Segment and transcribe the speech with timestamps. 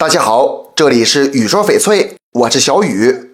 [0.00, 3.32] 大家好，这里是雨说翡翠，我是小雨。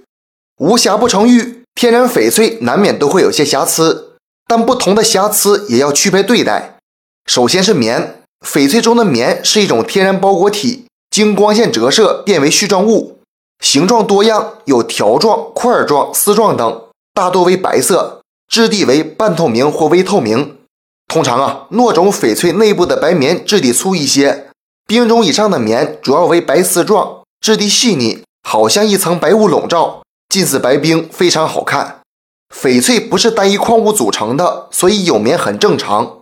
[0.56, 4.14] 无瑕不成玉，天然翡翠难免都会有些瑕疵，
[4.48, 6.78] 但不同的瑕疵也要区别对待。
[7.26, 13.18] 首先是棉，翡翠中的棉是一种天然包裹体，经光线折射变为絮状物，
[13.62, 20.56] 形状多样，有条状、块状、丝状等，大多为白色，质地为半透明或微透明。
[21.08, 24.46] 通常啊，糯种翡翠内部的白棉质地粗一些。
[24.86, 32.00] 冰种以上的棉主要为白丝状，质地细腻，好像一层白雾笼罩，近似白冰，非常好看。
[32.54, 36.18] 翡翠不是单一矿物组成的，所以有棉很正常。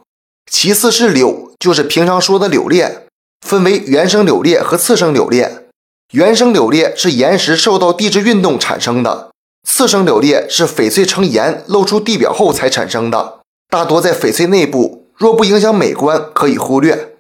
[0.48, 3.07] 其次是柳，就是平常说的柳裂，
[3.45, 5.66] 分为原生柳裂和次生柳裂。
[6.13, 9.30] 原生柳裂是岩石受到地质运动产生的，
[9.69, 17.12] 次生柳裂是翡翠成岩露出地表后才产生的，大多在翡翠内部，若不影响美观，可以忽略。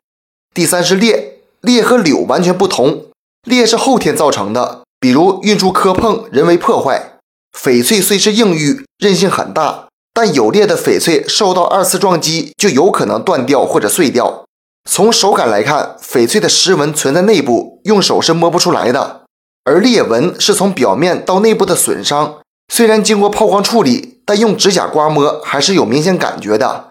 [0.54, 1.38] 第三是裂。
[1.60, 3.06] 裂和柳完全不同，
[3.44, 7.12] 裂是后天造成的，比如运输磕碰、人为破坏。
[7.56, 14.44] 翡翠虽是硬玉，韧性很大，但有裂的翡翠受到二次撞击就有可能断掉或者碎掉。
[14.90, 19.22] 从手感来看，翡翠的石纹存在内部，用手是摸不出来的，
[19.64, 22.40] 而裂纹是从表面到内部的损伤，
[22.72, 26.88] 虽然经过抛光处理，但用指甲刮摸还是有明显感觉的。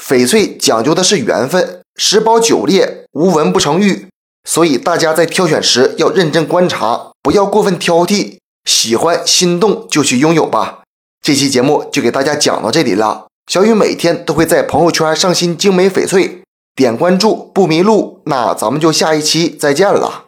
[0.00, 4.08] 翡翠讲究的是缘分，十包九裂，无纹不成玉。
[4.48, 10.80] 所以大家在挑选时要认真观察，不要过分挑剔，喜欢心动就去拥有吧。
[11.22, 13.26] 这期节目就给大家讲到这里了。
[13.46, 16.42] 小雨每天都会在朋友圈上新精美翡翠，
[16.74, 18.20] 点关注不迷路。
[18.26, 20.24] 那咱们就下一期再见了。